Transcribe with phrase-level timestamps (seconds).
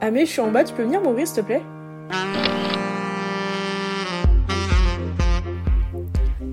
[0.00, 1.62] Amé, je suis en bas, tu peux venir m'ouvrir s'il te plaît?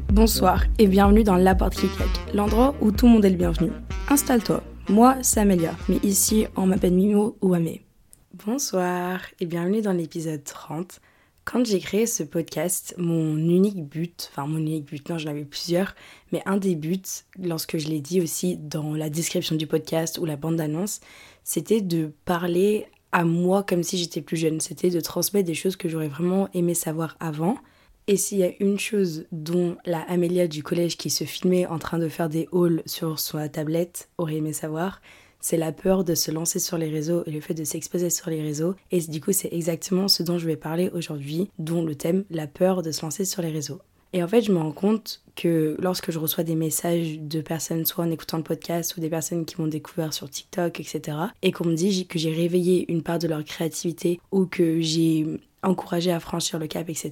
[0.10, 3.38] Bonsoir et bienvenue dans La Porte qui claque, l'endroit où tout le monde est le
[3.38, 3.72] bienvenu.
[4.10, 7.82] Installe-toi, moi c'est Amélia, mais ici on m'appelle Mimo ou Amé.
[8.46, 11.02] Bonsoir et bienvenue dans l'épisode 30.
[11.44, 15.46] Quand j'ai créé ce podcast, mon unique but, enfin mon unique but, non j'en avais
[15.46, 15.96] plusieurs,
[16.32, 17.02] mais un des buts,
[17.42, 21.02] lorsque je l'ai dit aussi dans la description du podcast ou la bande d'annonce,
[21.44, 24.60] c'était de parler à moi comme si j'étais plus jeune.
[24.60, 27.58] C'était de transmettre des choses que j'aurais vraiment aimé savoir avant
[28.08, 31.80] et s'il y a une chose dont la Amélia du collège qui se filmait en
[31.80, 35.02] train de faire des hauls sur sa tablette aurait aimé savoir,
[35.40, 38.30] c'est la peur de se lancer sur les réseaux et le fait de s'exposer sur
[38.30, 38.76] les réseaux.
[38.92, 42.48] Et du coup, c'est exactement ce dont je vais parler aujourd'hui, dont le thème, la
[42.48, 43.80] peur de se lancer sur les réseaux.
[44.14, 47.84] Et en fait, je me rends compte que lorsque je reçois des messages de personnes,
[47.86, 51.52] soit en écoutant le podcast, ou des personnes qui m'ont découvert sur TikTok, etc., et
[51.52, 55.26] qu'on me dit que j'ai réveillé une part de leur créativité, ou que j'ai
[55.64, 57.12] encouragé à franchir le cap, etc.,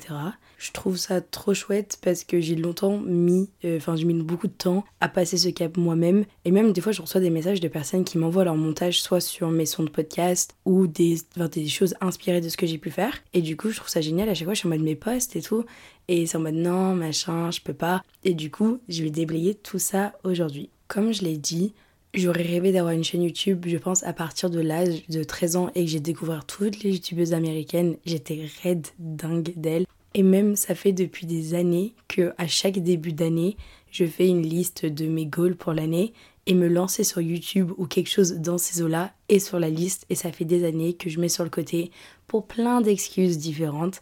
[0.58, 4.48] je trouve ça trop chouette parce que j'ai longtemps mis, euh, enfin j'ai mis beaucoup
[4.48, 6.26] de temps à passer ce cap moi-même.
[6.44, 9.22] Et même des fois je reçois des messages de personnes qui m'envoient leur montage soit
[9.22, 11.18] sur mes sons de podcast ou des,
[11.52, 13.14] des choses inspirées de ce que j'ai pu faire.
[13.34, 14.96] Et du coup je trouve ça génial, à chaque fois je suis en mode mes
[14.96, 15.64] posts et tout.
[16.08, 18.04] Et c'est en mode non, machin, je peux pas.
[18.24, 20.70] Et du coup je vais déblayer tout ça aujourd'hui.
[20.88, 21.74] Comme je l'ai dit,
[22.16, 25.70] J'aurais rêvé d'avoir une chaîne YouTube, je pense, à partir de l'âge de 13 ans
[25.76, 27.98] et que j'ai découvert toutes les youtubeuses américaines.
[28.04, 29.86] J'étais raide dingue d'elles.
[30.16, 33.58] Et même ça fait depuis des années que à chaque début d'année,
[33.92, 36.14] je fais une liste de mes goals pour l'année
[36.48, 40.08] et me lancer sur YouTube ou quelque chose dans ces eaux-là est sur la liste
[40.10, 41.92] et ça fait des années que je mets sur le côté
[42.26, 44.02] pour plein d'excuses différentes.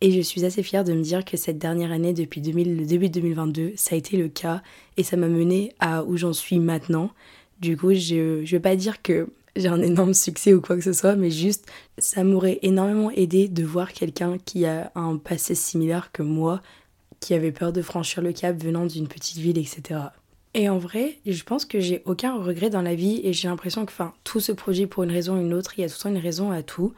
[0.00, 3.08] Et je suis assez fière de me dire que cette dernière année, depuis le début
[3.08, 4.62] de 2022, ça a été le cas
[4.96, 7.10] et ça m'a mené à où j'en suis maintenant.
[7.60, 10.82] Du coup, je ne vais pas dire que j'ai un énorme succès ou quoi que
[10.82, 11.66] ce soit, mais juste
[11.98, 16.62] ça m'aurait énormément aidé de voir quelqu'un qui a un passé similaire que moi,
[17.20, 20.00] qui avait peur de franchir le cap venant d'une petite ville, etc.
[20.54, 23.84] Et en vrai, je pense que j'ai aucun regret dans la vie et j'ai l'impression
[23.84, 25.96] que enfin, tout se produit pour une raison ou une autre, il y a tout
[25.98, 26.94] le temps une raison à tout.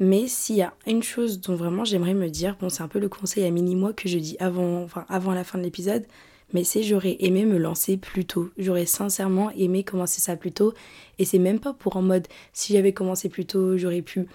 [0.00, 2.98] Mais s'il y a une chose dont vraiment j'aimerais me dire, bon c'est un peu
[2.98, 6.06] le conseil à mini-moi que je dis avant, enfin, avant la fin de l'épisode,
[6.52, 8.50] mais c'est j'aurais aimé me lancer plus tôt.
[8.58, 10.72] J'aurais sincèrement aimé commencer ça plus tôt.
[11.18, 14.26] Et c'est même pas pour en mode si j'avais commencé plus tôt, j'aurais pu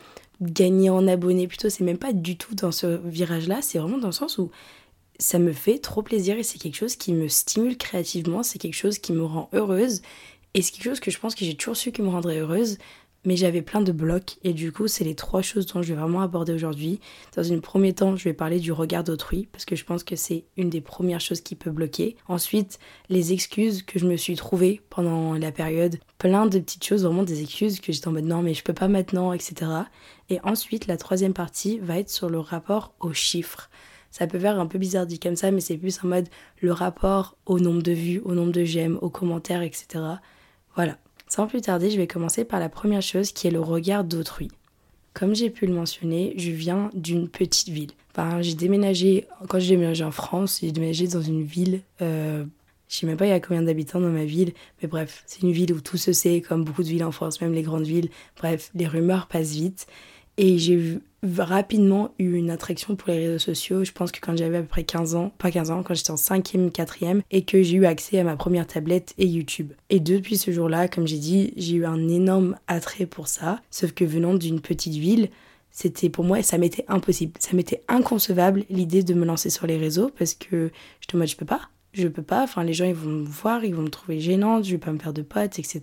[0.42, 1.70] gagner en abonnés plus tôt.
[1.70, 3.62] C'est même pas du tout dans ce virage-là.
[3.62, 4.52] C'est vraiment dans le sens où
[5.18, 8.44] ça me fait trop plaisir et c'est quelque chose qui me stimule créativement.
[8.44, 10.02] C'est quelque chose qui me rend heureuse.
[10.54, 12.78] Et c'est quelque chose que je pense que j'ai toujours su qui me rendrait heureuse
[13.26, 16.00] mais j'avais plein de blocs et du coup c'est les trois choses dont je vais
[16.00, 17.00] vraiment aborder aujourd'hui.
[17.36, 20.16] Dans un premier temps je vais parler du regard d'autrui parce que je pense que
[20.16, 22.16] c'est une des premières choses qui peut bloquer.
[22.28, 27.04] Ensuite les excuses que je me suis trouvées pendant la période, plein de petites choses,
[27.04, 29.72] vraiment des excuses que j'étais en mode non mais je peux pas maintenant etc.
[30.30, 33.70] Et ensuite la troisième partie va être sur le rapport aux chiffres.
[34.12, 36.30] Ça peut faire un peu bizarre dit comme ça mais c'est plus en mode
[36.62, 40.04] le rapport au nombre de vues, au nombre de j'aime, aux commentaires etc.
[40.76, 40.98] Voilà.
[41.28, 44.50] Sans plus tarder, je vais commencer par la première chose qui est le regard d'autrui.
[45.14, 47.92] Comme j'ai pu le mentionner, je viens d'une petite ville.
[48.12, 52.46] Enfin, j'ai déménagé, quand j'ai déménagé en France, j'ai déménagé dans une ville, euh,
[52.88, 55.42] je sais même pas il y a combien d'habitants dans ma ville, mais bref, c'est
[55.42, 57.86] une ville où tout se sait, comme beaucoup de villes en France, même les grandes
[57.86, 58.10] villes.
[58.38, 59.88] Bref, les rumeurs passent vite.
[60.38, 63.84] Et j'ai rapidement eu une attraction pour les réseaux sociaux.
[63.84, 66.12] Je pense que quand j'avais à peu près 15 ans, pas 15 ans, quand j'étais
[66.12, 69.74] en 5e, 4e, et que j'ai eu accès à ma première tablette et YouTube.
[69.90, 73.62] Et depuis ce jour-là, comme j'ai dit, j'ai eu un énorme attrait pour ça.
[73.72, 75.30] Sauf que venant d'une petite ville,
[75.72, 77.34] c'était pour moi, ça m'était impossible.
[77.40, 80.72] Ça m'était inconcevable l'idée de me lancer sur les réseaux parce que
[81.02, 83.26] je te mode, je peux pas je peux pas, enfin les gens ils vont me
[83.26, 85.82] voir, ils vont me trouver gênante, je vais pas me faire de potes, etc.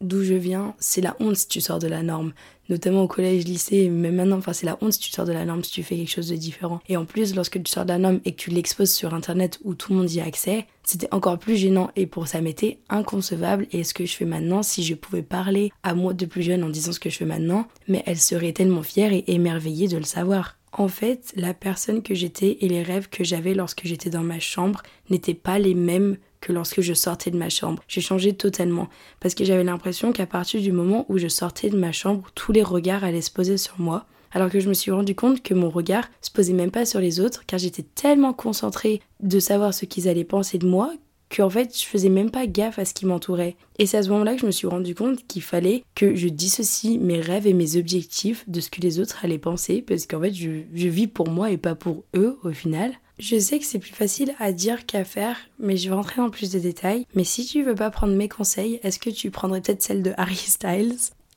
[0.00, 2.32] D'où je viens, c'est la honte si tu sors de la norme,
[2.68, 5.44] notamment au collège, lycée, même maintenant, enfin c'est la honte si tu sors de la
[5.44, 6.80] norme, si tu fais quelque chose de différent.
[6.88, 9.58] Et en plus, lorsque tu sors de la norme et que tu l'exposes sur internet
[9.64, 12.78] où tout le monde y a accès, c'était encore plus gênant et pour ça m'était
[12.88, 13.66] inconcevable.
[13.72, 16.64] Et ce que je fais maintenant, si je pouvais parler à moi de plus jeune
[16.64, 19.96] en disant ce que je fais maintenant, mais elle serait tellement fière et émerveillée de
[19.96, 20.56] le savoir.
[20.72, 24.40] En fait, la personne que j'étais et les rêves que j'avais lorsque j'étais dans ma
[24.40, 27.82] chambre n'étaient pas les mêmes que lorsque je sortais de ma chambre.
[27.88, 28.88] J'ai changé totalement
[29.20, 32.52] parce que j'avais l'impression qu'à partir du moment où je sortais de ma chambre, tous
[32.52, 34.06] les regards allaient se poser sur moi.
[34.32, 37.00] Alors que je me suis rendu compte que mon regard se posait même pas sur
[37.00, 40.92] les autres car j'étais tellement concentrée de savoir ce qu'ils allaient penser de moi
[41.34, 43.56] qu'en fait je faisais même pas gaffe à ce qui m'entourait.
[43.78, 46.28] Et c'est à ce moment-là que je me suis rendu compte qu'il fallait que je
[46.28, 50.20] dissocie mes rêves et mes objectifs de ce que les autres allaient penser parce qu'en
[50.20, 52.92] fait je, je vis pour moi et pas pour eux au final.
[53.18, 56.30] Je sais que c'est plus facile à dire qu'à faire, mais je vais rentrer en
[56.30, 57.06] plus de détails.
[57.14, 60.12] Mais si tu veux pas prendre mes conseils, est-ce que tu prendrais peut-être celle de
[60.16, 60.96] Harry Styles?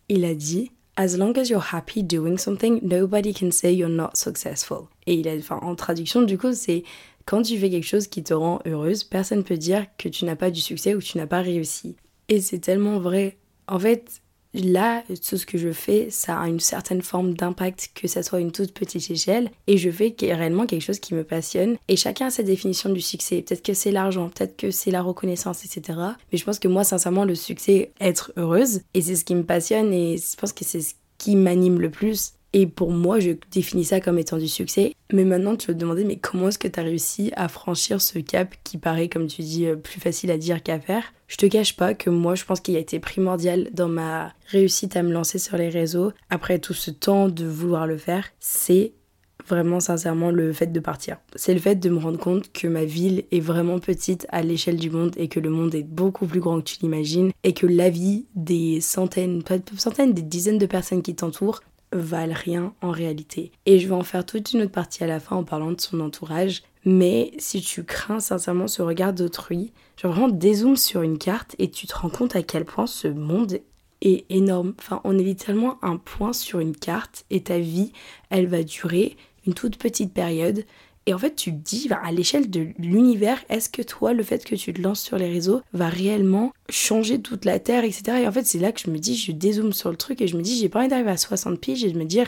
[0.10, 4.12] Il a dit As long as you're happy doing something, nobody can say you're not
[4.14, 4.88] successful.
[5.06, 6.84] Et il a, enfin, en traduction, du coup, c'est
[7.26, 10.26] quand tu fais quelque chose qui te rend heureuse, personne ne peut dire que tu
[10.26, 11.96] n'as pas du succès ou que tu n'as pas réussi.
[12.30, 13.38] Et c'est tellement vrai.
[13.68, 14.22] En fait,
[14.54, 18.40] là, tout ce que je fais, ça a une certaine forme d'impact, que ça soit
[18.40, 21.78] une toute petite échelle, et je fais réellement quelque chose qui me passionne.
[21.88, 23.42] Et chacun a sa définition du succès.
[23.42, 26.00] Peut-être que c'est l'argent, peut-être que c'est la reconnaissance, etc.
[26.32, 29.44] Mais je pense que moi, sincèrement, le succès, être heureuse, et c'est ce qui me
[29.44, 32.34] passionne, et je pense que c'est ce qui m'anime le plus.
[32.58, 34.94] Et pour moi, je définis ça comme étant du succès.
[35.12, 38.02] Mais maintenant, tu vas te demander, mais comment est-ce que tu as réussi à franchir
[38.02, 41.04] ce cap qui paraît, comme tu dis, euh, plus facile à dire qu'à faire?
[41.28, 44.96] Je te cache pas que moi, je pense qu'il a été primordial dans ma réussite
[44.96, 48.94] à me lancer sur les réseaux, après tout ce temps de vouloir le faire, c'est
[49.46, 51.18] vraiment sincèrement le fait de partir.
[51.36, 54.78] C'est le fait de me rendre compte que ma ville est vraiment petite à l'échelle
[54.78, 57.68] du monde et que le monde est beaucoup plus grand que tu l'imagines et que
[57.68, 61.62] la vie des centaines, pas centaines, des dizaines de personnes qui t'entourent
[61.98, 63.52] valent rien en réalité.
[63.66, 65.82] Et je vais en faire toute une autre partie à la fin en parlant de
[65.82, 66.64] son entourage.
[66.86, 71.70] Mais si tu crains sincèrement ce regard d'autrui, genre vraiment dézoome sur une carte et
[71.70, 73.60] tu te rends compte à quel point ce monde
[74.02, 74.74] est énorme.
[74.80, 77.92] Enfin, on est littéralement un point sur une carte et ta vie,
[78.30, 80.64] elle va durer une toute petite période.
[81.08, 84.44] Et en fait, tu te dis, à l'échelle de l'univers, est-ce que toi, le fait
[84.44, 88.18] que tu te lances sur les réseaux va réellement changer toute la Terre, etc.
[88.24, 90.28] Et en fait, c'est là que je me dis, je dézoome sur le truc et
[90.28, 92.28] je me dis, j'ai pas envie d'arriver à 60 piges et de me dire,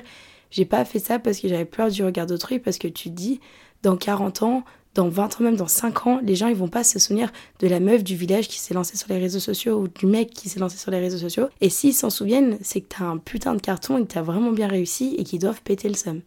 [0.52, 3.16] j'ai pas fait ça parce que j'avais peur du regard d'autrui, parce que tu te
[3.16, 3.40] dis,
[3.82, 4.64] dans 40 ans,
[4.94, 7.68] dans 20 ans, même dans 5 ans, les gens ils vont pas se souvenir de
[7.68, 10.50] la meuf du village qui s'est lancée sur les réseaux sociaux ou du mec qui
[10.50, 11.50] s'est lancé sur les réseaux sociaux.
[11.62, 14.52] Et s'ils s'en souviennent, c'est que t'as un putain de carton et que t'as vraiment
[14.52, 16.22] bien réussi et qu'ils doivent péter le somme.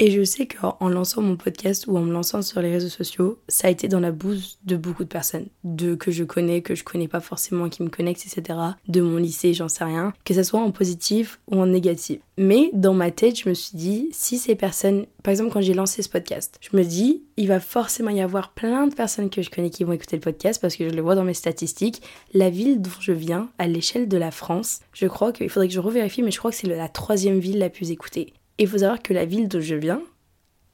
[0.00, 3.38] Et je sais qu'en lançant mon podcast ou en me lançant sur les réseaux sociaux,
[3.46, 6.74] ça a été dans la bouse de beaucoup de personnes, de que je connais, que
[6.74, 8.58] je connais pas forcément, qui me connectent, etc.
[8.88, 12.18] De mon lycée, j'en sais rien, que ce soit en positif ou en négatif.
[12.36, 15.74] Mais dans ma tête, je me suis dit, si ces personnes, par exemple quand j'ai
[15.74, 19.42] lancé ce podcast, je me dis, il va forcément y avoir plein de personnes que
[19.42, 22.02] je connais qui vont écouter le podcast parce que je le vois dans mes statistiques.
[22.32, 25.74] La ville d'où je viens, à l'échelle de la France, je crois qu'il faudrait que
[25.74, 28.32] je revérifie, mais je crois que c'est la troisième ville la plus écoutée.
[28.58, 30.00] Et il faut savoir que la ville d'où je viens,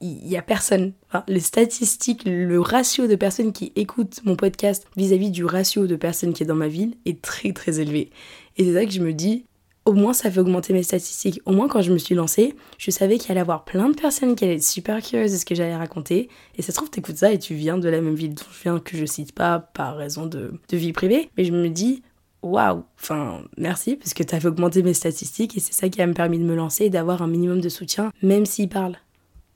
[0.01, 0.93] il y a personne.
[1.29, 6.33] les statistiques, le ratio de personnes qui écoutent mon podcast vis-à-vis du ratio de personnes
[6.33, 8.11] qui est dans ma ville est très très élevé.
[8.57, 9.45] Et c'est ça que je me dis,
[9.85, 11.41] au moins ça fait augmenter mes statistiques.
[11.45, 13.95] Au moins quand je me suis lancée, je savais qu'il allait y avoir plein de
[13.95, 16.29] personnes qui allaient être super curieuses de ce que j'allais raconter.
[16.57, 18.63] Et ça se trouve, t'écoutes ça et tu viens de la même ville d'où je
[18.63, 21.31] viens, que je cite pas par raison de vie privée.
[21.37, 22.03] Mais je me dis,
[22.43, 26.01] waouh, enfin merci parce que tu as fait augmenter mes statistiques et c'est ça qui
[26.03, 28.99] a me permis de me lancer et d'avoir un minimum de soutien, même s'ils parlent.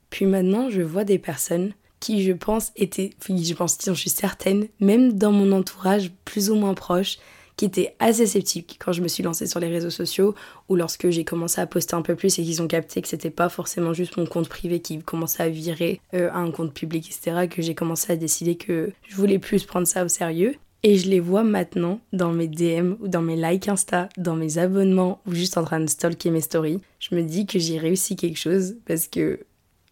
[0.09, 4.67] Puis maintenant, je vois des personnes qui, je pense, étaient, je pense, je suis certaine,
[4.79, 7.17] même dans mon entourage plus ou moins proche,
[7.57, 10.35] qui étaient assez sceptiques quand je me suis lancée sur les réseaux sociaux
[10.67, 13.29] ou lorsque j'ai commencé à poster un peu plus et qu'ils ont capté que c'était
[13.29, 17.07] pas forcément juste mon compte privé qui commençait à virer euh, à un compte public,
[17.07, 20.55] etc., que j'ai commencé à décider que je voulais plus prendre ça au sérieux.
[20.87, 24.59] Et je les vois maintenant dans mes DM ou dans mes likes Insta, dans mes
[24.59, 26.79] abonnements ou juste en train de stalker mes stories.
[26.99, 29.39] Je me dis que j'ai réussi quelque chose parce que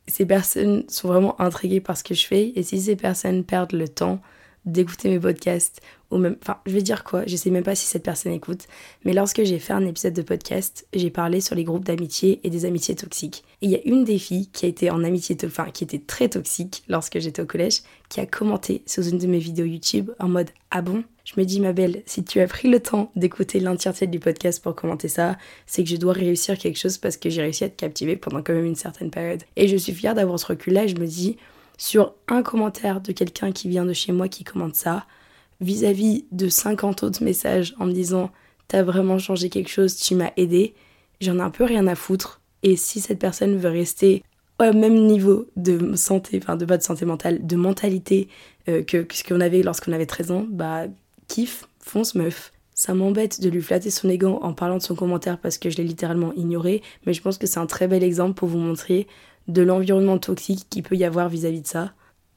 [0.06, 2.54] ces personnes sont vraiment intriguées par ce que je fais.
[2.56, 4.22] Et si ces personnes perdent le temps
[4.66, 7.86] d'écouter mes podcasts ou même enfin je vais dire quoi je sais même pas si
[7.86, 8.68] cette personne écoute
[9.04, 12.50] mais lorsque j'ai fait un épisode de podcast j'ai parlé sur les groupes d'amitié et
[12.50, 13.44] des amitiés toxiques.
[13.62, 16.00] Et il y a une des filles qui a été en amitié enfin qui était
[16.00, 20.12] très toxique lorsque j'étais au collège qui a commenté sous une de mes vidéos YouTube
[20.20, 21.04] en mode ah bon?
[21.26, 24.62] Je me dis ma belle si tu as pris le temps d'écouter l'entièreté du podcast
[24.62, 27.70] pour commenter ça c'est que je dois réussir quelque chose parce que j'ai réussi à
[27.70, 30.74] te captiver pendant quand même une certaine période et je suis fière d'avoir ce recul
[30.74, 31.38] là et je me dis
[31.78, 35.06] sur un commentaire de quelqu'un qui vient de chez moi qui commente ça,
[35.62, 38.32] vis-à-vis de 50 autres messages en me disant
[38.68, 40.74] T'as vraiment changé quelque chose, tu m'as aidé,
[41.22, 42.42] j'en ai un peu rien à foutre.
[42.64, 44.24] Et si cette personne veut rester
[44.60, 48.30] au même niveau de santé, enfin de pas de santé mentale, de mentalité
[48.70, 50.86] euh, que, ce qu'on avait lorsqu'on avait 13 ans, bah
[51.28, 52.52] kiff, fonce meuf.
[52.74, 55.78] Ça m'embête de lui flatter son ego en parlant de son commentaire parce que je
[55.78, 59.08] l'ai littéralement ignoré, mais je pense que c'est un très bel exemple pour vous montrer
[59.48, 61.94] de l'environnement toxique qu'il peut y avoir vis-à-vis de ça.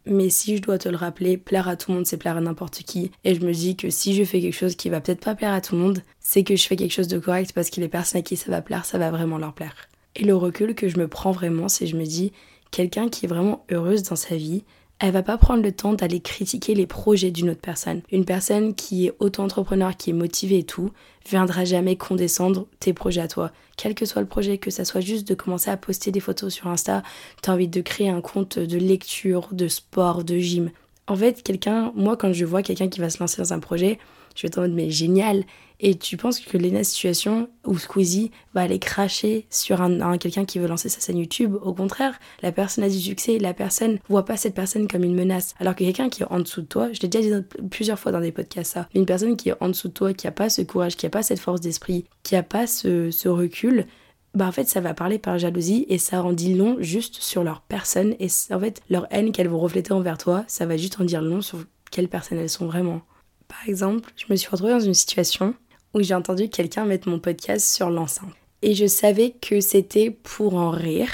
[0.06, 2.40] Mais si je dois te le rappeler, plaire à tout le monde, c'est plaire à
[2.40, 3.10] n'importe qui.
[3.24, 5.52] Et je me dis que si je fais quelque chose qui va peut-être pas plaire
[5.52, 7.88] à tout le monde, c'est que je fais quelque chose de correct parce que les
[7.88, 9.74] personnes à qui ça va plaire, ça va vraiment leur plaire.
[10.14, 12.32] Et le recul que je me prends vraiment, c'est je me dis,
[12.70, 14.64] quelqu'un qui est vraiment heureuse dans sa vie,
[14.98, 18.00] elle va pas prendre le temps d'aller critiquer les projets d'une autre personne.
[18.10, 20.90] Une personne qui est auto-entrepreneur, qui est motivée et tout,
[21.28, 23.50] viendra jamais condescendre tes projets à toi.
[23.76, 26.52] Quel que soit le projet, que ça soit juste de commencer à poster des photos
[26.52, 27.02] sur Insta,
[27.42, 30.70] t'as envie de créer un compte de lecture, de sport, de gym.
[31.08, 33.98] En fait, quelqu'un, moi quand je vois quelqu'un qui va se lancer dans un projet,
[34.34, 35.44] je vais être en mode mais génial,
[35.80, 40.58] et tu penses que Lena Situation ou Squeezie va aller cracher sur un, quelqu'un qui
[40.58, 41.56] veut lancer sa chaîne YouTube?
[41.62, 45.14] Au contraire, la personne a du succès, la personne voit pas cette personne comme une
[45.14, 45.54] menace.
[45.60, 48.12] Alors que quelqu'un qui est en dessous de toi, je l'ai déjà dit plusieurs fois
[48.12, 50.48] dans des podcasts ça, une personne qui est en dessous de toi, qui a pas
[50.48, 53.86] ce courage, qui a pas cette force d'esprit, qui a pas ce, recul,
[54.34, 57.42] bah en fait ça va parler par jalousie et ça en dit long juste sur
[57.42, 61.00] leur personne et en fait leur haine qu'elles vont refléter envers toi, ça va juste
[61.00, 61.58] en dire long sur
[61.90, 63.02] quelles personnes elles sont vraiment.
[63.48, 65.54] Par exemple, je me suis retrouvée dans une situation
[65.96, 68.28] où j'ai entendu quelqu'un mettre mon podcast sur l'enceinte.
[68.60, 71.10] Et je savais que c'était pour en rire.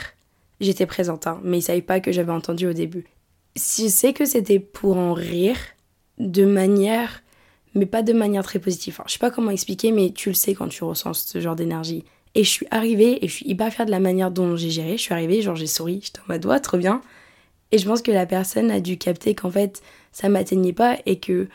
[0.61, 3.07] J'étais présente, hein, mais il savait pas que j'avais entendu au début.
[3.55, 5.57] Je sais que c'était pour en rire
[6.19, 7.23] de manière,
[7.75, 8.95] mais pas de manière très positive.
[8.95, 11.57] Enfin, je sais pas comment expliquer, mais tu le sais quand tu ressens ce genre
[11.57, 12.05] d'énergie.
[12.35, 14.97] Et je suis arrivée et je suis hyper fière de la manière dont j'ai géré.
[14.97, 17.03] Je suis arrivée, genre j'ai souri, j'étais en mode ouais, trop bien.
[17.71, 21.21] Et je pense que la personne a dû capter qu'en fait ça m'atteignait pas et
[21.21, 21.49] que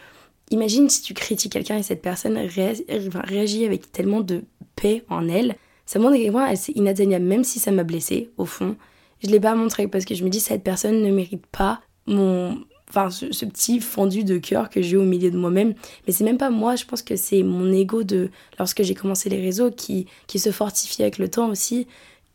[0.49, 4.43] Imagine si tu critiques quelqu'un et cette personne réagit avec tellement de
[4.75, 5.55] paix en elle.
[5.85, 8.75] Ça montre à quel point c'est inatteignable, même si ça m'a blessée, au fond.
[9.23, 12.57] Je l'ai pas montré parce que je me dis cette personne ne mérite pas mon
[12.89, 15.73] enfin ce, petit fendu de cœur que j'ai au milieu de moi-même
[16.05, 19.29] mais c'est même pas moi je pense que c'est mon ego de lorsque j'ai commencé
[19.29, 21.85] les réseaux qui qui se fortifie avec le temps aussi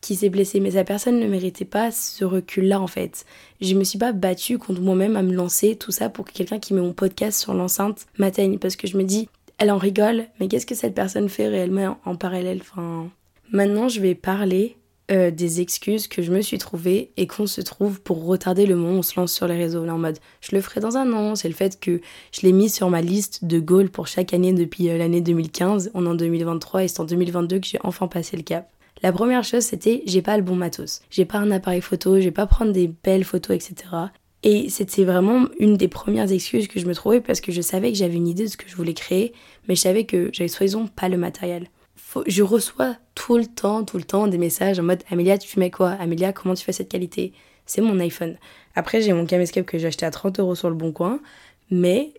[0.03, 3.25] qui s'est blessé, mais sa personne ne méritait pas ce recul-là en fait.
[3.61, 6.59] Je me suis pas battue contre moi-même à me lancer, tout ça pour que quelqu'un
[6.59, 10.25] qui met mon podcast sur l'enceinte m'atteigne, parce que je me dis, elle en rigole,
[10.39, 12.59] mais qu'est-ce que cette personne fait réellement en parallèle?
[12.61, 13.09] Enfin...
[13.51, 14.77] Maintenant, je vais parler
[15.11, 18.75] euh, des excuses que je me suis trouvées et qu'on se trouve pour retarder le
[18.75, 19.85] moment où on se lance sur les réseaux.
[19.85, 21.35] Là, en mode, je le ferai dans un an.
[21.35, 24.53] C'est le fait que je l'ai mis sur ma liste de goals pour chaque année
[24.53, 25.91] depuis euh, l'année 2015.
[25.93, 28.72] On est en 2023 et c'est en 2022 que j'ai enfin passé le cap.
[29.03, 31.01] La première chose, c'était j'ai pas le bon matos.
[31.09, 33.75] J'ai pas un appareil photo, j'ai pas prendre des belles photos, etc.
[34.43, 37.91] Et c'était vraiment une des premières excuses que je me trouvais parce que je savais
[37.91, 39.33] que j'avais une idée de ce que je voulais créer,
[39.67, 41.67] mais je savais que j'avais soi-disant pas le matériel.
[42.27, 45.69] je reçois tout le temps, tout le temps des messages en mode Amélia, tu fais
[45.69, 45.91] quoi?
[45.91, 47.33] Amélia, comment tu fais cette qualité?
[47.65, 48.37] C'est mon iPhone.
[48.73, 51.19] Après, j'ai mon caméscope que j'ai acheté à 30 euros sur le bon coin,
[51.69, 52.13] mais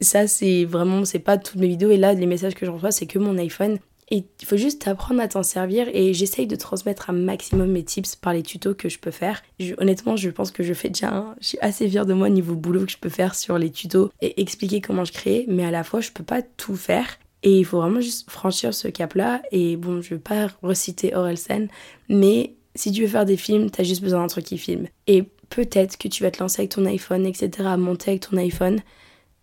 [0.00, 1.90] ça, c'est vraiment, c'est pas toutes mes vidéos.
[1.90, 3.78] Et là, les messages que je reçois, c'est que mon iPhone.
[4.10, 7.84] Et il faut juste apprendre à t'en servir et j'essaye de transmettre un maximum mes
[7.84, 9.42] tips par les tutos que je peux faire.
[9.78, 12.86] honnêtement, je pense que je fais déjà, je suis assez fière de moi niveau boulot
[12.86, 15.84] que je peux faire sur les tutos et expliquer comment je crée, mais à la
[15.84, 17.18] fois je peux pas tout faire.
[17.42, 19.42] Et il faut vraiment juste franchir ce cap-là.
[19.52, 21.68] Et bon, je vais pas reciter Orelsen,
[22.08, 24.86] mais si tu veux faire des films, t'as juste besoin d'un truc qui filme.
[25.06, 28.80] Et peut-être que tu vas te lancer avec ton iPhone, etc., monter avec ton iPhone.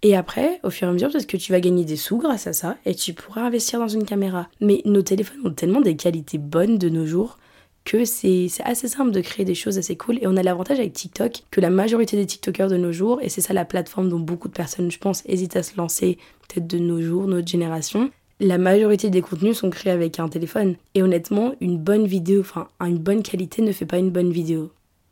[0.07, 2.45] Et après, au fur et à mesure, peut-être que tu vas gagner des sous grâce
[2.45, 4.47] à ça et tu pourras investir dans une caméra.
[4.61, 7.39] Mais nos téléphones ont tellement des qualités bonnes de nos jours
[7.85, 10.19] que c'est assez simple de créer des choses assez cool.
[10.21, 13.29] Et on a l'avantage avec TikTok que la majorité des TikTokers de nos jours, et
[13.29, 16.67] c'est ça la plateforme dont beaucoup de personnes, je pense, hésitent à se lancer, peut-être
[16.67, 20.75] de nos jours, notre génération, la majorité des contenus sont créés avec un téléphone.
[20.93, 24.69] Et honnêtement, une bonne vidéo, enfin, une bonne qualité ne fait pas une bonne vidéo.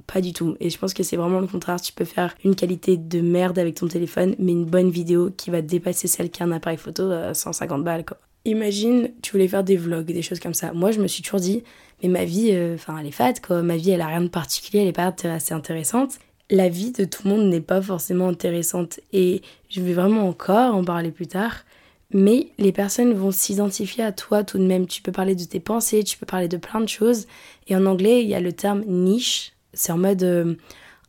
[0.07, 0.55] Pas du tout.
[0.59, 1.79] Et je pense que c'est vraiment le contraire.
[1.81, 5.49] Tu peux faire une qualité de merde avec ton téléphone, mais une bonne vidéo qui
[5.49, 8.05] va dépasser celle qui a un appareil photo à 150 balles.
[8.45, 10.73] Imagine, tu voulais faire des vlogs, des choses comme ça.
[10.73, 11.63] Moi, je me suis toujours dit,
[12.01, 13.61] mais ma vie, euh, enfin, elle est fade, quoi.
[13.61, 16.19] Ma vie, elle a rien de particulier, elle est pas assez intéressante.
[16.49, 18.99] La vie de tout le monde n'est pas forcément intéressante.
[19.13, 21.63] Et je vais vraiment encore en parler plus tard.
[22.11, 24.85] Mais les personnes vont s'identifier à toi tout de même.
[24.85, 27.25] Tu peux parler de tes pensées, tu peux parler de plein de choses.
[27.67, 30.55] Et en anglais, il y a le terme niche c'est en mode euh,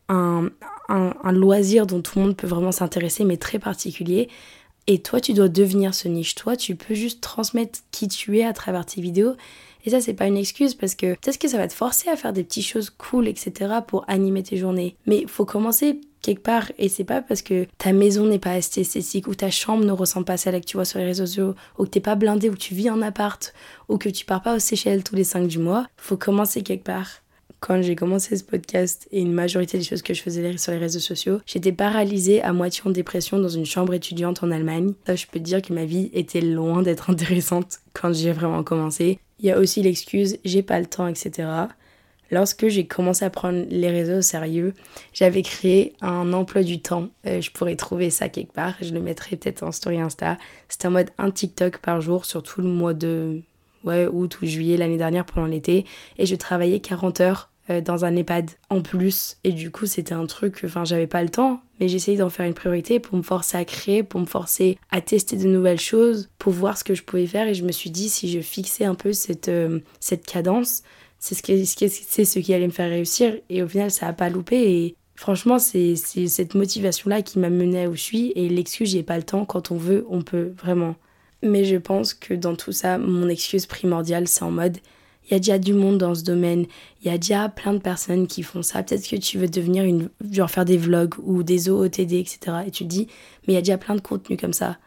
[0.08, 0.50] un,
[0.88, 4.28] un, loisir dont tout le monde peut vraiment s'intéresser, mais très particulier.
[4.86, 6.34] Et toi, tu dois devenir ce niche.
[6.34, 9.34] Toi, tu peux juste transmettre qui tu es à travers tes vidéos.
[9.86, 12.16] Et ça, c'est pas une excuse parce que peut-être que ça va te forcer à
[12.16, 13.76] faire des petites choses cool, etc.
[13.86, 14.96] pour animer tes journées.
[15.06, 18.80] Mais faut commencer quelque part et c'est pas parce que ta maison n'est pas assez
[18.80, 21.26] esthétique ou ta chambre ne ressemble pas à celle que tu vois sur les réseaux
[21.26, 23.52] sociaux ou que t'es pas blindé ou que tu vis en appart
[23.90, 25.86] ou que tu pars pas aux Seychelles tous les 5 du mois.
[25.98, 27.08] Faut commencer quelque part
[27.64, 30.78] quand j'ai commencé ce podcast et une majorité des choses que je faisais sur les
[30.78, 34.92] réseaux sociaux, j'étais paralysée à moitié en dépression dans une chambre étudiante en Allemagne.
[35.06, 38.62] Ça, je peux te dire que ma vie était loin d'être intéressante quand j'ai vraiment
[38.62, 39.18] commencé.
[39.40, 41.48] Il y a aussi l'excuse j'ai pas le temps, etc.
[42.30, 44.74] lorsque j'ai commencé à prendre les réseaux au sérieux,
[45.14, 47.08] j'avais créé un emploi du temps.
[47.26, 48.74] Euh, je pourrais trouver ça quelque part.
[48.82, 50.36] Je le mettrai peut-être en story Insta.
[50.68, 53.40] C'était en mode un TikTok par jour sur tout le mois de
[53.84, 55.86] ouais, août ou juillet l'année dernière pendant l'été.
[56.18, 59.38] Et je travaillais 40 heures dans un EHPAD en plus.
[59.44, 62.46] Et du coup, c'était un truc, enfin, j'avais pas le temps, mais j'essayais d'en faire
[62.46, 66.30] une priorité pour me forcer à créer, pour me forcer à tester de nouvelles choses,
[66.38, 67.48] pour voir ce que je pouvais faire.
[67.48, 70.82] Et je me suis dit, si je fixais un peu cette, euh, cette cadence,
[71.18, 73.34] c'est ce, qui, ce qui allait me faire réussir.
[73.48, 74.56] Et au final, ça a pas loupé.
[74.56, 78.32] Et franchement, c'est cette motivation-là qui m'a mené où je suis.
[78.36, 79.46] Et l'excuse, j'ai pas le temps.
[79.46, 80.96] Quand on veut, on peut, vraiment.
[81.42, 84.78] Mais je pense que dans tout ça, mon excuse primordiale, c'est en mode
[85.26, 86.66] il y a déjà du monde dans ce domaine.
[87.02, 88.82] Il y a déjà plein de personnes qui font ça.
[88.82, 90.10] Peut-être que tu veux devenir une.
[90.30, 92.38] genre faire des vlogs ou des OOTD, etc.
[92.66, 93.08] Et tu te dis,
[93.46, 94.78] mais il y a déjà plein de contenus comme ça.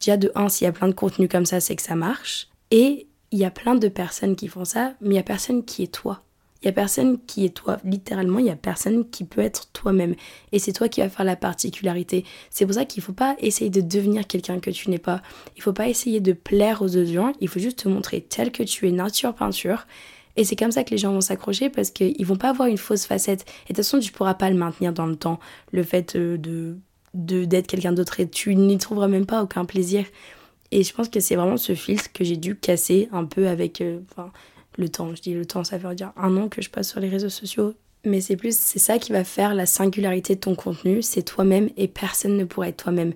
[0.00, 2.48] Déjà, de un, s'il y a plein de contenus comme ça, c'est que ça marche.
[2.70, 5.64] Et il y a plein de personnes qui font ça, mais il y a personne
[5.64, 6.22] qui est toi.
[6.62, 7.78] Il y a personne qui est toi.
[7.84, 10.14] Littéralement, il y a personne qui peut être toi-même.
[10.52, 12.24] Et c'est toi qui vas faire la particularité.
[12.50, 15.22] C'est pour ça qu'il ne faut pas essayer de devenir quelqu'un que tu n'es pas.
[15.54, 17.32] Il ne faut pas essayer de plaire aux autres gens.
[17.40, 19.86] Il faut juste te montrer tel que tu es, nature peinture.
[20.36, 22.78] Et c'est comme ça que les gens vont s'accrocher parce qu'ils vont pas avoir une
[22.78, 23.42] fausse facette.
[23.42, 25.38] Et de toute façon, tu pourras pas le maintenir dans le temps.
[25.72, 26.76] Le fait euh, de
[27.14, 30.04] d'être quelqu'un d'autre et tu n'y trouveras même pas aucun plaisir.
[30.70, 33.80] Et je pense que c'est vraiment ce filtre que j'ai dû casser un peu avec.
[33.80, 34.00] Euh,
[34.76, 35.14] le temps.
[35.14, 37.28] Je dis le temps, ça veut dire un an que je passe sur les réseaux
[37.28, 37.74] sociaux.
[38.04, 41.70] Mais c'est plus, c'est ça qui va faire la singularité de ton contenu, c'est toi-même
[41.76, 43.12] et personne ne pourra être toi-même.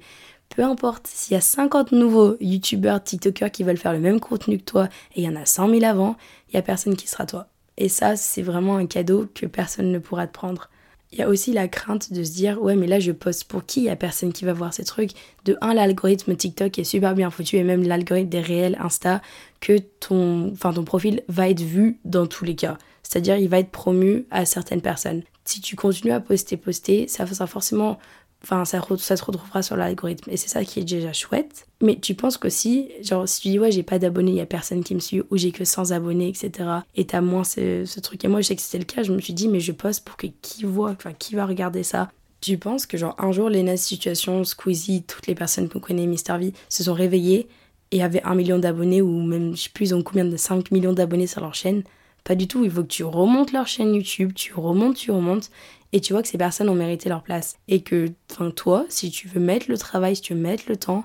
[0.48, 4.58] Peu importe, s'il y a 50 nouveaux youtubeurs, tiktokers qui veulent faire le même contenu
[4.58, 6.16] que toi et il y en a 100 000 avant,
[6.48, 7.46] il y a personne qui sera toi.
[7.76, 10.68] Et ça, c'est vraiment un cadeau que personne ne pourra te prendre.
[11.12, 13.66] Il y a aussi la crainte de se dire ouais mais là je poste pour
[13.66, 13.80] qui?
[13.80, 15.10] Il y a personne qui va voir ces trucs.
[15.44, 19.20] De un l'algorithme TikTok est super bien foutu et même l'algorithme des réels Insta
[19.60, 22.78] que ton enfin ton profil va être vu dans tous les cas.
[23.02, 25.22] C'est-à-dire il va être promu à certaines personnes.
[25.44, 27.98] Si tu continues à poster poster, ça va forcément
[28.42, 30.30] Enfin, ça, se retrouvera sur l'algorithme.
[30.30, 31.66] Et c'est ça qui est déjà chouette.
[31.82, 34.46] Mais tu penses qu'aussi, genre, si tu dis, ouais, j'ai pas d'abonnés, il y a
[34.46, 36.68] personne qui me suit, ou j'ai que 100 abonnés, etc.
[36.96, 38.24] Et t'as moins ce, ce, truc.
[38.24, 39.02] Et moi, je sais que c'était le cas.
[39.02, 41.82] Je me suis dit, mais je poste pour que qui voit, enfin, qui va regarder
[41.82, 42.10] ça?
[42.40, 46.38] Tu penses que, genre, un jour, Lena Situation, Squeezie, toutes les personnes qu'on connaît, Mister
[46.38, 47.46] V, se sont réveillées
[47.90, 50.70] et avaient un million d'abonnés, ou même, je sais plus, ils ont combien de 5
[50.70, 51.82] millions d'abonnés sur leur chaîne?
[52.24, 55.50] Pas du tout, il faut que tu remontes leur chaîne YouTube, tu remontes, tu remontes,
[55.92, 57.56] et tu vois que ces personnes ont mérité leur place.
[57.68, 60.76] Et que, enfin, toi, si tu veux mettre le travail, si tu veux mettre le
[60.76, 61.04] temps,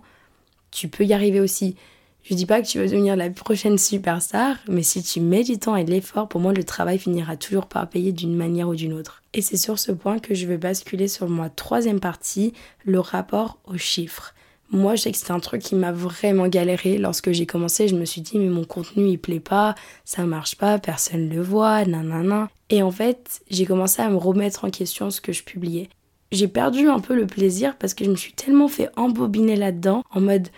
[0.71, 1.75] tu peux y arriver aussi.
[2.23, 5.59] Je dis pas que tu veux devenir la prochaine superstar, mais si tu mets du
[5.59, 8.75] temps et de l'effort, pour moi, le travail finira toujours par payer d'une manière ou
[8.75, 9.21] d'une autre.
[9.33, 13.59] Et c'est sur ce point que je vais basculer sur ma troisième partie, le rapport
[13.65, 14.34] aux chiffres.
[14.71, 17.87] Moi, je sais que c'était un truc qui m'a vraiment galéré lorsque j'ai commencé.
[17.87, 21.41] Je me suis dit, mais mon contenu, il plaît pas, ça marche pas, personne le
[21.41, 22.49] voit, nanana.
[22.69, 25.89] Et en fait, j'ai commencé à me remettre en question ce que je publiais.
[26.31, 30.03] J'ai perdu un peu le plaisir parce que je me suis tellement fait embobiner là-dedans,
[30.09, 30.49] en mode,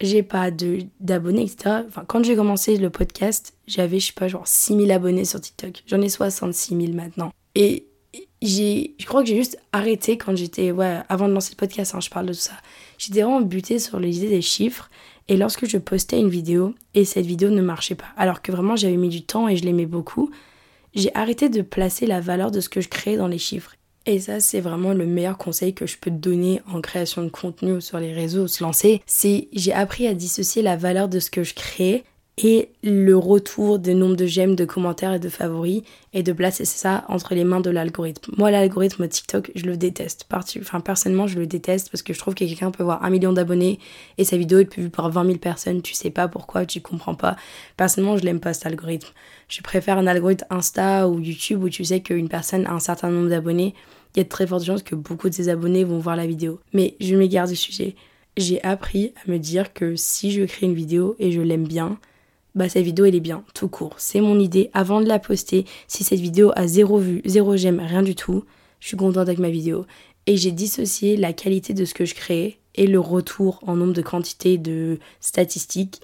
[0.00, 0.50] j'ai pas
[1.00, 1.82] d'abonnés, etc.
[1.86, 5.84] Enfin, quand j'ai commencé le podcast, j'avais, je sais pas, genre 6000 abonnés sur TikTok.
[5.86, 7.32] J'en ai 66 000 maintenant.
[7.54, 7.86] Et
[8.42, 11.94] j'ai, je crois que j'ai juste arrêté quand j'étais, ouais, avant de lancer le podcast,
[11.94, 12.54] hein, je parle de tout ça.
[12.98, 14.90] J'étais vraiment butée sur les idées des chiffres.
[15.28, 18.74] Et lorsque je postais une vidéo et cette vidéo ne marchait pas, alors que vraiment
[18.74, 20.30] j'avais mis du temps et je l'aimais beaucoup,
[20.94, 23.76] j'ai arrêté de placer la valeur de ce que je créais dans les chiffres.
[24.04, 27.28] Et ça, c'est vraiment le meilleur conseil que je peux te donner en création de
[27.28, 29.00] contenu sur les réseaux, se lancer.
[29.06, 32.02] C'est j'ai appris à dissocier la valeur de ce que je crée
[32.38, 35.82] et le retour des nombres de j'aime, de commentaires et de favoris
[36.14, 38.32] et de placer ça entre les mains de l'algorithme.
[38.38, 40.26] Moi, l'algorithme TikTok, je le déteste.
[40.32, 43.34] Enfin, personnellement, je le déteste parce que je trouve que quelqu'un peut avoir un million
[43.34, 43.78] d'abonnés
[44.16, 45.82] et sa vidéo est vue par 20 000 personnes.
[45.82, 47.36] Tu sais pas pourquoi, tu comprends pas.
[47.76, 49.10] Personnellement, je l'aime pas cet algorithme.
[49.48, 53.10] Je préfère un algorithme Insta ou YouTube où tu sais qu'une personne a un certain
[53.10, 53.74] nombre d'abonnés.
[54.14, 56.26] Il y a de très fortes chances que beaucoup de ses abonnés vont voir la
[56.26, 56.60] vidéo.
[56.72, 57.94] Mais je m'égare du sujet.
[58.38, 61.98] J'ai appris à me dire que si je crée une vidéo et je l'aime bien,
[62.54, 63.94] bah cette vidéo elle est bien, tout court.
[63.98, 64.70] C'est mon idée.
[64.74, 68.44] Avant de la poster, si cette vidéo a zéro vue, zéro j'aime, rien du tout,
[68.80, 69.86] je suis contente avec ma vidéo.
[70.26, 73.92] Et j'ai dissocié la qualité de ce que je crée et le retour en nombre
[73.92, 76.00] de quantités de statistiques.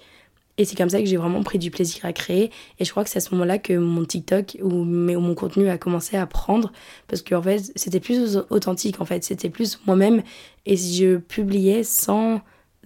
[0.57, 2.51] Et c'est comme ça que j'ai vraiment pris du plaisir à créer.
[2.79, 5.77] Et je crois que c'est à ce moment-là que mon TikTok ou mon contenu a
[5.77, 6.73] commencé à prendre.
[7.07, 9.23] Parce qu'en fait, c'était plus authentique, en fait.
[9.23, 10.21] C'était plus moi-même.
[10.65, 12.41] Et je publiais sans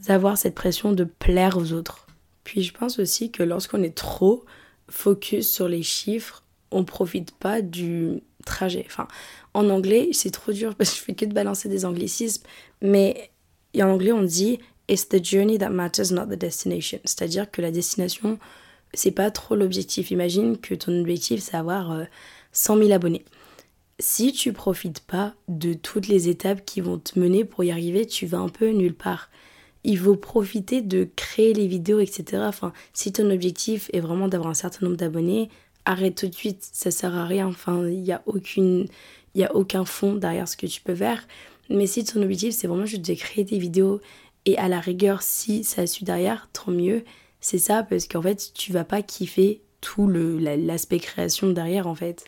[0.07, 2.02] avoir cette pression de plaire aux autres.
[2.43, 4.45] Puis je pense aussi que lorsqu'on est trop
[4.89, 8.83] focus sur les chiffres, on profite pas du trajet.
[8.87, 9.07] Enfin,
[9.53, 12.43] en anglais, c'est trop dur parce que je fais que de balancer des anglicismes,
[12.81, 13.31] mais
[13.77, 16.99] en anglais, on dit It's the journey that matters, not the destination.
[17.05, 18.37] C'est-à-dire que la destination,
[18.93, 20.11] c'est pas trop l'objectif.
[20.11, 22.05] Imagine que ton objectif, c'est avoir
[22.51, 23.23] 100 000 abonnés.
[23.99, 28.05] Si tu profites pas de toutes les étapes qui vont te mener pour y arriver,
[28.05, 29.29] tu vas un peu nulle part.
[29.83, 32.43] Il faut profiter de créer les vidéos, etc.
[32.45, 35.49] Enfin, si ton objectif est vraiment d'avoir un certain nombre d'abonnés,
[35.85, 37.47] arrête tout de suite, ça sert à rien.
[37.47, 38.23] Enfin, il n'y a
[39.35, 41.27] y a aucun fond derrière ce que tu peux faire.
[41.69, 43.99] Mais si ton objectif c'est vraiment juste de créer des vidéos
[44.45, 47.03] et à la rigueur, si ça suit derrière, tant mieux.
[47.39, 52.25] C'est ça parce qu'en fait, tu vas pas kiffer tout l'aspect création derrière en fait.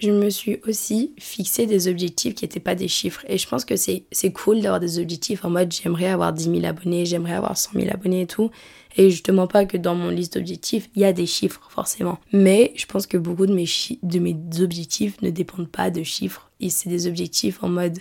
[0.00, 3.22] Je me suis aussi fixé des objectifs qui n'étaient pas des chiffres.
[3.28, 6.64] Et je pense que c'est cool d'avoir des objectifs en mode j'aimerais avoir 10 000
[6.64, 8.50] abonnés, j'aimerais avoir 100 000 abonnés et tout.
[8.96, 12.18] Et justement pas que dans mon liste d'objectifs, il y a des chiffres forcément.
[12.32, 13.66] Mais je pense que beaucoup de mes,
[14.02, 16.50] de mes objectifs ne dépendent pas de chiffres.
[16.60, 17.98] Et c'est des objectifs en mode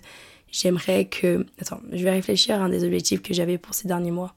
[0.51, 1.45] j'aimerais que...
[1.61, 4.35] Attends, je vais réfléchir à un des objectifs que j'avais pour ces derniers mois.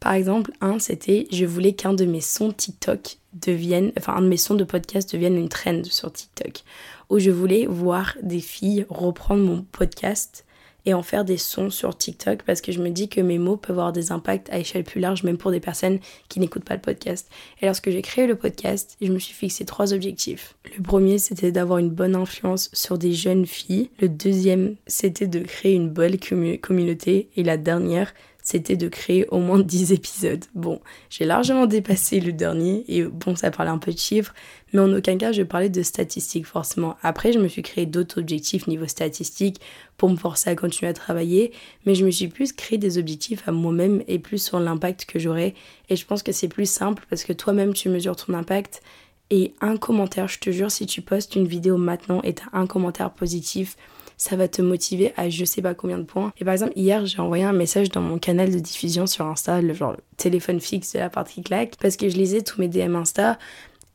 [0.00, 4.28] Par exemple, un, c'était je voulais qu'un de mes sons TikTok devienne, enfin un de
[4.28, 6.62] mes sons de podcast devienne une trend sur TikTok,
[7.10, 10.44] où je voulais voir des filles reprendre mon podcast
[10.86, 13.56] et en faire des sons sur TikTok parce que je me dis que mes mots
[13.56, 16.74] peuvent avoir des impacts à échelle plus large, même pour des personnes qui n'écoutent pas
[16.74, 17.30] le podcast.
[17.60, 20.56] Et lorsque j'ai créé le podcast, je me suis fixé trois objectifs.
[20.76, 23.90] Le premier, c'était d'avoir une bonne influence sur des jeunes filles.
[24.00, 27.30] Le deuxième, c'était de créer une bonne communauté.
[27.36, 28.12] Et la dernière,
[28.44, 30.44] c'était de créer au moins 10 épisodes.
[30.54, 30.80] Bon,
[31.10, 34.32] j'ai largement dépassé le dernier et bon, ça parlait un peu de chiffres,
[34.72, 36.96] mais en aucun cas je parlais de statistiques forcément.
[37.02, 39.60] Après, je me suis créé d'autres objectifs niveau statistique
[39.96, 41.52] pour me forcer à continuer à travailler,
[41.86, 45.18] mais je me suis plus créé des objectifs à moi-même et plus sur l'impact que
[45.18, 45.54] j'aurais.
[45.88, 48.82] Et je pense que c'est plus simple parce que toi-même tu mesures ton impact
[49.30, 52.66] et un commentaire, je te jure, si tu postes une vidéo maintenant et t'as un
[52.66, 53.76] commentaire positif,
[54.16, 56.32] ça va te motiver à je sais pas combien de points.
[56.38, 59.60] Et par exemple, hier, j'ai envoyé un message dans mon canal de diffusion sur Insta,
[59.60, 62.96] le genre téléphone fixe de la partie claque, parce que je lisais tous mes DM
[62.96, 63.38] Insta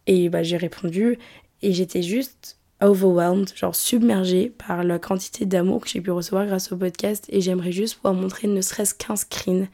[0.07, 1.17] et bah, j'ai répondu
[1.61, 6.71] et j'étais juste overwhelmed, genre submergée par la quantité d'amour que j'ai pu recevoir grâce
[6.71, 9.67] au podcast et j'aimerais juste pouvoir montrer ne serait-ce qu'un screen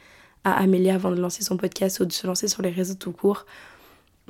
[0.44, 3.12] à Amélie avant de lancer son podcast ou de se lancer sur les réseaux tout
[3.12, 3.46] court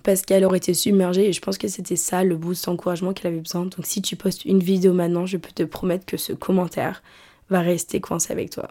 [0.05, 3.31] parce qu'elle aurait été submergée et je pense que c'était ça le boost d'encouragement qu'elle
[3.33, 3.65] avait besoin.
[3.65, 7.01] Donc si tu postes une vidéo maintenant, je peux te promettre que ce commentaire
[7.49, 8.69] va rester coincé avec toi.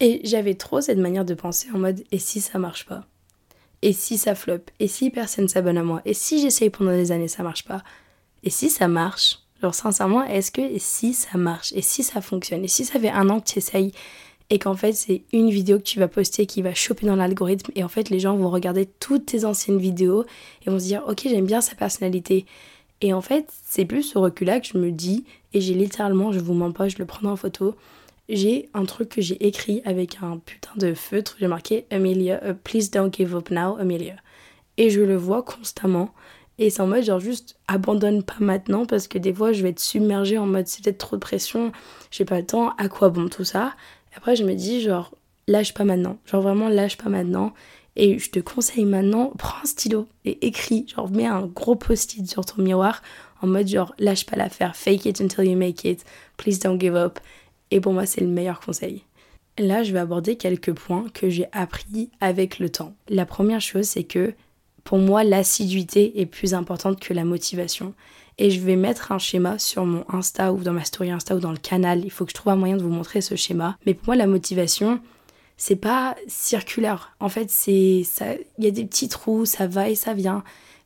[0.00, 3.04] Et j'avais trop cette manière de penser en mode et si ça marche pas?
[3.82, 6.00] Et si ça flop Et si personne s'abonne à moi?
[6.06, 7.82] Et si j'essaye pendant des années ça marche pas?
[8.42, 9.40] Et si ça marche?
[9.62, 11.72] Genre sincèrement, est-ce que et si ça marche?
[11.74, 12.64] Et si ça fonctionne?
[12.64, 13.92] Et si ça fait un an que tu essayes
[14.50, 17.72] et qu'en fait c'est une vidéo que tu vas poster qui va choper dans l'algorithme.
[17.74, 20.24] Et en fait les gens vont regarder toutes tes anciennes vidéos
[20.64, 22.46] et vont se dire ok j'aime bien sa personnalité.
[23.00, 26.32] Et en fait c'est plus ce recul là que je me dis et j'ai littéralement
[26.32, 27.74] je vous mens pas je le prends en photo
[28.28, 32.54] j'ai un truc que j'ai écrit avec un putain de feutre j'ai marqué Amelia uh,
[32.54, 34.16] please don't give up now Amelia.
[34.76, 36.10] Et je le vois constamment
[36.58, 39.70] et c'est en mode genre juste abandonne pas maintenant parce que des fois je vais
[39.70, 41.72] être submergée en mode c'est peut-être trop de pression,
[42.10, 43.74] j'ai pas le temps, à quoi bon tout ça?
[44.16, 45.12] Après, je me dis, genre,
[45.48, 46.18] lâche pas maintenant.
[46.26, 47.52] Genre, vraiment, lâche pas maintenant.
[47.96, 50.86] Et je te conseille maintenant, prends un stylo et écris.
[50.88, 53.02] Genre, mets un gros post-it sur ton miroir
[53.40, 54.74] en mode, genre, lâche pas l'affaire.
[54.74, 56.04] Fake it until you make it.
[56.36, 57.18] Please don't give up.
[57.70, 59.02] Et pour moi, c'est le meilleur conseil.
[59.58, 62.94] Là, je vais aborder quelques points que j'ai appris avec le temps.
[63.08, 64.34] La première chose, c'est que
[64.82, 67.94] pour moi, l'assiduité est plus importante que la motivation
[68.38, 71.40] et je vais mettre un schéma sur mon Insta ou dans ma story Insta ou
[71.40, 72.04] dans le canal.
[72.04, 73.78] Il faut que je trouve un moyen de vous montrer ce schéma.
[73.86, 75.00] Mais pour moi, la motivation,
[75.56, 77.16] c'est pas circulaire.
[77.20, 78.26] En fait, c'est ça.
[78.58, 80.42] Il y a des petits trous, ça va et ça vient.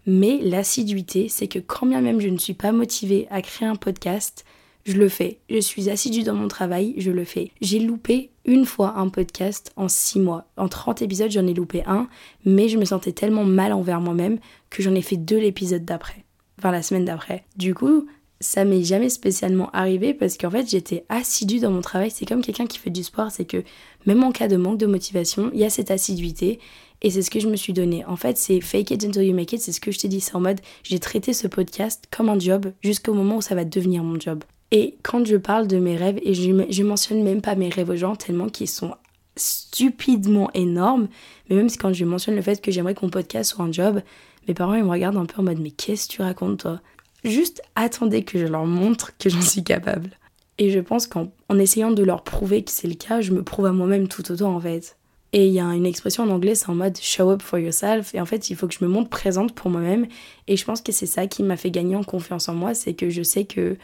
[0.06, 3.76] Mais l'assiduité, c'est que quand bien même je ne suis pas motivée à créer un
[3.76, 4.44] podcast,
[4.84, 5.38] je le fais.
[5.50, 7.50] Je suis assidue dans mon travail, je le fais.
[7.61, 10.46] J'ai loupé une fois un podcast en six mois.
[10.56, 12.08] En 30 épisodes, j'en ai loupé un,
[12.46, 14.38] mais je me sentais tellement mal envers moi-même
[14.70, 16.24] que j'en ai fait deux l'épisode d'après
[16.59, 17.44] enfin la semaine d'après.
[17.57, 18.07] Du coup,
[18.40, 22.11] ça m'est jamais spécialement arrivé parce qu'en fait j'étais assidue dans mon travail.
[22.11, 23.64] C'est comme quelqu'un qui fait du sport, c'est que
[24.07, 26.61] même en cas de manque de motivation, il y a cette assiduité
[27.03, 28.05] et c'est ce que je me suis donné.
[28.05, 30.21] En fait, c'est fake it until you make it, c'est ce que je t'ai dit.
[30.21, 33.64] C'est en mode j'ai traité ce podcast comme un job jusqu'au moment où ça va
[33.64, 34.44] devenir mon job.
[34.71, 37.88] Et quand je parle de mes rêves, et je, je mentionne même pas mes rêves
[37.88, 38.94] aux gens tellement qu'ils sont
[39.37, 41.09] stupidement énormes,
[41.49, 44.03] mais même quand je mentionne le fait que j'aimerais que mon podcast soit un job,
[44.48, 46.80] mes parents, ils me regardent un peu en mode Mais qu'est-ce que tu racontes, toi?
[47.24, 50.11] Juste attendez que je leur montre que j'en suis capable.
[50.58, 53.66] Et je pense qu'en essayant de leur prouver que c'est le cas, je me prouve
[53.66, 54.96] à moi-même tout autant, en fait.
[55.32, 58.14] Et il y a une expression en anglais, c'est en mode show up for yourself.
[58.14, 60.06] Et en fait, il faut que je me montre présente pour moi-même.
[60.46, 62.94] Et je pense que c'est ça qui m'a fait gagner en confiance en moi, c'est
[62.94, 63.76] que je sais que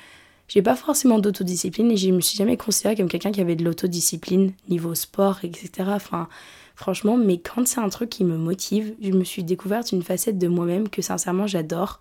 [0.48, 3.64] j'ai pas forcément d'autodiscipline et je me suis jamais considérée comme quelqu'un qui avait de
[3.64, 5.70] l'autodiscipline niveau sport, etc.
[5.88, 6.28] Enfin,
[6.74, 10.38] Franchement, mais quand c'est un truc qui me motive, je me suis découverte une facette
[10.38, 12.00] de moi-même que sincèrement j'adore.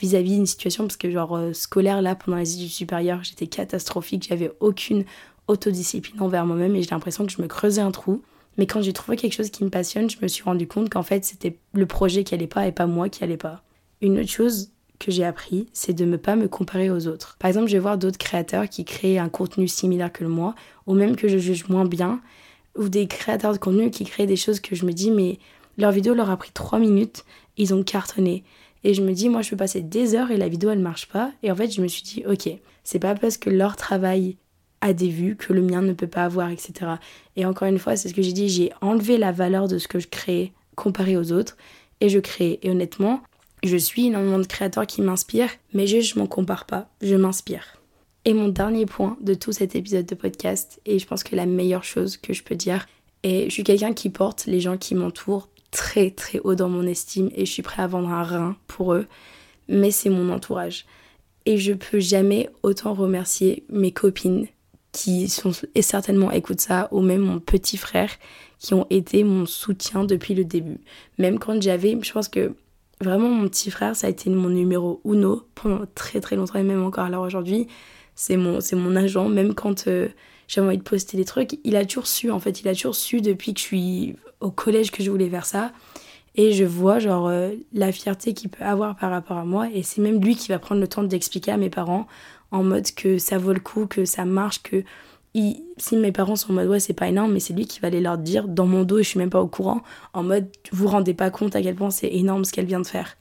[0.00, 4.26] vis-à-vis d'une situation parce que genre euh, scolaire là pendant les études supérieures j'étais catastrophique,
[4.28, 5.04] j'avais aucune
[5.48, 8.22] autodiscipline envers moi-même et j'ai l'impression que je me creusais un trou.
[8.58, 11.02] Mais quand j'ai trouvé quelque chose qui me passionne, je me suis rendu compte qu'en
[11.02, 13.62] fait c'était le projet qui allait pas et pas moi qui allait pas.
[14.00, 17.36] Une autre chose que j'ai appris, c'est de ne pas me comparer aux autres.
[17.40, 20.54] Par exemple, je vais voir d'autres créateurs qui créent un contenu similaire que le moi,
[20.86, 22.20] ou même que je juge moins bien,
[22.76, 25.38] ou des créateurs de contenu qui créent des choses que je me dis, mais
[25.78, 27.24] leur vidéo leur a pris 3 minutes,
[27.56, 28.44] ils ont cartonné.
[28.84, 31.08] Et je me dis, moi, je peux passer des heures et la vidéo, elle marche
[31.08, 31.32] pas.
[31.42, 32.50] Et en fait, je me suis dit, ok,
[32.82, 34.36] c'est pas parce que leur travail
[34.80, 36.72] a des vues que le mien ne peut pas avoir, etc.
[37.36, 39.86] Et encore une fois, c'est ce que j'ai dit, j'ai enlevé la valeur de ce
[39.86, 41.56] que je crée comparé aux autres
[42.00, 42.58] et je crée.
[42.62, 43.22] Et honnêtement,
[43.62, 47.81] je suis énormément de créateurs qui m'inspirent, mais je, je m'en compare pas, je m'inspire.
[48.24, 51.46] Et mon dernier point de tout cet épisode de podcast, et je pense que la
[51.46, 52.86] meilleure chose que je peux dire,
[53.24, 56.86] et je suis quelqu'un qui porte les gens qui m'entourent très très haut dans mon
[56.86, 59.06] estime et je suis prêt à vendre un rein pour eux,
[59.68, 60.86] mais c'est mon entourage.
[61.46, 64.46] Et je peux jamais autant remercier mes copines
[64.92, 68.10] qui sont et certainement écoutent ça, ou même mon petit frère
[68.58, 70.78] qui ont été mon soutien depuis le début.
[71.18, 72.54] Même quand j'avais, je pense que
[73.00, 76.62] vraiment mon petit frère, ça a été mon numéro uno pendant très très longtemps et
[76.62, 77.66] même encore alors aujourd'hui,
[78.22, 80.08] c'est mon, c'est mon agent, même quand euh,
[80.46, 82.94] j'avais envie de poster des trucs, il a toujours su en fait, il a toujours
[82.94, 85.72] su depuis que je suis au collège que je voulais faire ça.
[86.36, 89.68] Et je vois genre euh, la fierté qu'il peut avoir par rapport à moi.
[89.74, 92.06] Et c'est même lui qui va prendre le temps d'expliquer à mes parents
[92.52, 94.84] en mode que ça vaut le coup, que ça marche, que
[95.34, 97.88] si mes parents sont en mode ouais c'est pas énorme, mais c'est lui qui va
[97.88, 99.82] aller leur dire dans mon dos et je suis même pas au courant,
[100.12, 102.80] en mode vous vous rendez pas compte à quel point c'est énorme ce qu'elle vient
[102.80, 103.16] de faire.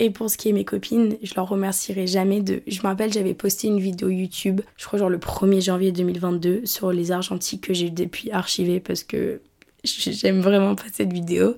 [0.00, 2.62] Et pour ce qui est mes copines, je leur remercierai jamais de.
[2.66, 6.66] Je me rappelle, j'avais posté une vidéo YouTube, je crois genre le 1er janvier 2022,
[6.66, 9.40] sur les argentiques que j'ai depuis archivé parce que
[9.84, 11.54] j'aime vraiment pas cette vidéo.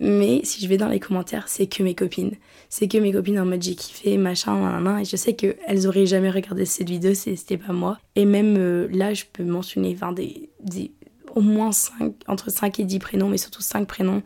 [0.00, 2.32] Mais si je vais dans les commentaires, c'est que mes copines.
[2.68, 6.06] C'est que mes copines en mode j'ai kiffé, machin, nan, Et je sais qu'elles auraient
[6.06, 7.98] jamais regardé cette vidéo si c'était pas moi.
[8.14, 10.92] Et même euh, là, je peux mentionner des, des,
[11.34, 14.22] au moins 5, entre 5 et 10 prénoms, mais surtout 5 prénoms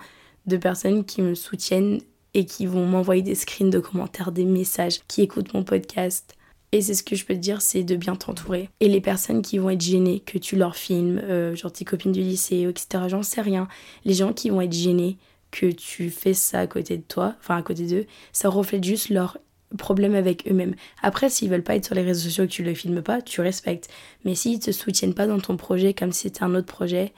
[0.46, 2.00] de personnes qui me soutiennent
[2.34, 6.36] et qui vont m'envoyer des screens de commentaires, des messages, qui écoutent mon podcast,
[6.74, 8.70] et c'est ce que je peux te dire, c'est de bien t'entourer.
[8.80, 12.12] Et les personnes qui vont être gênées que tu leur filmes, euh, genre tes copines
[12.12, 13.68] du lycée, etc., j'en sais rien.
[14.06, 15.18] Les gens qui vont être gênés
[15.50, 19.10] que tu fais ça à côté de toi, enfin à côté d'eux, ça reflète juste
[19.10, 19.36] leur
[19.76, 20.74] problème avec eux-mêmes.
[21.02, 23.20] Après, s'ils veulent pas être sur les réseaux sociaux et que tu le filmes pas,
[23.20, 23.90] tu respectes.
[24.24, 27.12] Mais s'ils te soutiennent pas dans ton projet comme si c'était un autre projet,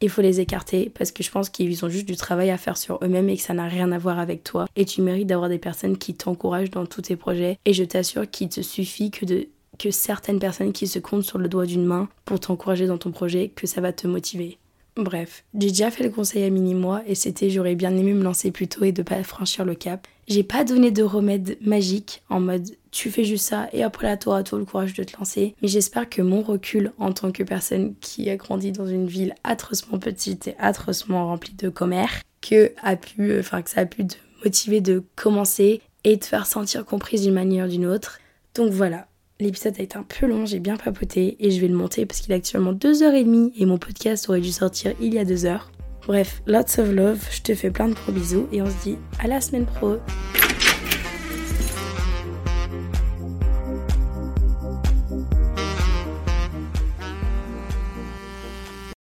[0.00, 2.76] il faut les écarter parce que je pense qu'ils ont juste du travail à faire
[2.76, 4.66] sur eux-mêmes et que ça n'a rien à voir avec toi.
[4.76, 7.58] Et tu mérites d'avoir des personnes qui t'encouragent dans tous tes projets.
[7.64, 11.38] Et je t'assure qu'il te suffit que de que certaines personnes qui se comptent sur
[11.38, 14.58] le doigt d'une main pour t'encourager dans ton projet, que ça va te motiver.
[14.98, 18.50] Bref, j'ai déjà fait le conseil à mini-moi et c'était j'aurais bien aimé me lancer
[18.50, 20.08] plus tôt et de pas franchir le cap.
[20.26, 24.16] J'ai pas donné de remède magique en mode tu fais juste ça et après là
[24.16, 25.54] toi, toi le courage de te lancer.
[25.62, 29.36] Mais j'espère que mon recul en tant que personne qui a grandi dans une ville
[29.44, 34.04] atrocement petite et atrocement remplie de commères, que a pu, enfin que ça a pu
[34.04, 38.18] te motiver de commencer et te faire sentir comprise d'une manière ou d'une autre.
[38.56, 39.06] Donc voilà,
[39.40, 42.20] L'épisode a été un peu long, j'ai bien papoté et je vais le monter parce
[42.20, 45.70] qu'il est actuellement 2h30 et mon podcast aurait dû sortir il y a 2 heures.
[46.08, 48.96] Bref, lots of love, je te fais plein de gros bisous et on se dit
[49.20, 49.98] à la semaine pro.